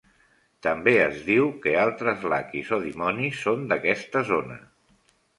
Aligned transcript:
També 0.67 0.93
es 1.01 1.17
diu 1.25 1.49
que 1.65 1.73
altres 1.81 2.25
"Lakheys" 2.33 2.71
o 2.77 2.79
dimonis 2.85 3.43
són 3.43 3.61
d'aquesta 3.73 4.23
zona. 4.31 4.57